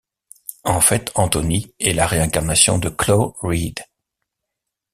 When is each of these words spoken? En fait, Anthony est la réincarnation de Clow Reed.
En 0.63 0.81
fait, 0.81 1.11
Anthony 1.13 1.75
est 1.79 1.93
la 1.93 2.07
réincarnation 2.07 2.79
de 2.79 2.89
Clow 2.89 3.35
Reed. 3.41 3.81